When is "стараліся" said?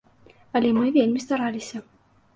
1.27-1.77